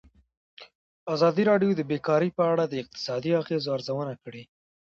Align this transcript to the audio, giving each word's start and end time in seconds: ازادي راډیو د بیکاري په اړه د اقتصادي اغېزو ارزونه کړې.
ازادي 1.13 1.43
راډیو 1.51 1.71
د 1.75 1.81
بیکاري 1.91 2.29
په 2.37 2.43
اړه 2.51 2.63
د 2.67 2.73
اقتصادي 2.83 3.31
اغېزو 3.41 3.69
ارزونه 3.77 4.13
کړې. 4.23 4.43